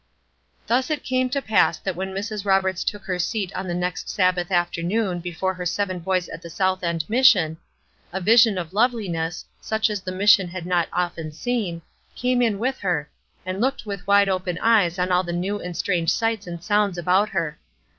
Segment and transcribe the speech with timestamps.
[0.65, 2.43] Thus it came to pass that when Mrs.
[2.43, 6.49] Roberts took her seat on the next Sabbath afternoon before her seven boys at the
[6.49, 7.57] South End Mission,
[8.11, 11.83] a vision of loveliness, such as the mission had not often seen,
[12.15, 13.11] came in with her,
[13.45, 16.97] and looked with wide open eyes on all the new and strange sights and sounds
[16.97, 17.59] about her.